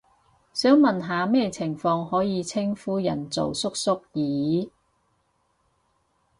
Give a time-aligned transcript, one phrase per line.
[0.51, 4.71] 想問下咩情況可以稱呼人做叔叔姨姨？